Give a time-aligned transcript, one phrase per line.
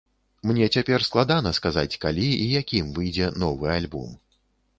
[0.51, 4.19] Мне цяпер складана сказаць, калі і якім выйдзе новы альбом.